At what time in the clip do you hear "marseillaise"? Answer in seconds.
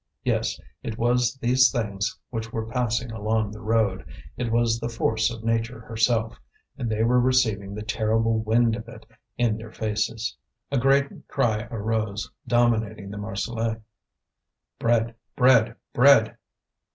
13.19-13.77